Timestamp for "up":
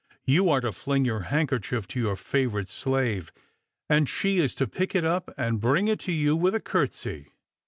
5.05-5.31